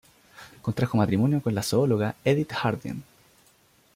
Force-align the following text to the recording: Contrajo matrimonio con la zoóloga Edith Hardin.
Contrajo 0.63 0.97
matrimonio 0.97 1.43
con 1.43 1.53
la 1.53 1.61
zoóloga 1.61 2.15
Edith 2.25 2.53
Hardin. 2.53 3.03